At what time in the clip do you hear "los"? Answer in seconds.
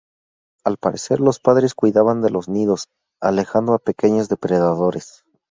1.19-1.39, 2.31-2.49